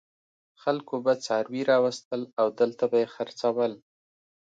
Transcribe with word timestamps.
خلکو 0.61 0.95
به 1.05 1.13
څاروي 1.25 1.61
راوستل 1.71 2.21
او 2.39 2.47
دلته 2.59 2.83
به 2.91 2.97
یې 3.01 3.07
خرڅول. 3.15 3.73